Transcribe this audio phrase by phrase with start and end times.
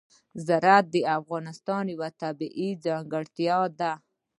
[0.45, 3.91] زراعت د افغانستان یوه طبیعي ځانګړتیا ده.